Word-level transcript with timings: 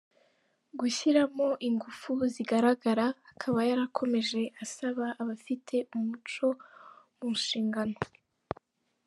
gushyiramo 0.79 1.47
ingufu 1.67 2.11
zigaragara, 2.33 3.05
akaba 3.31 3.59
yarakomeje 3.69 4.41
asaba 4.63 5.05
abafite 5.21 5.75
umuco 5.97 6.47
mu 7.17 7.27
nshingano. 7.37 7.97